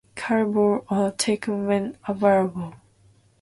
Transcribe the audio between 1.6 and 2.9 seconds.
when available.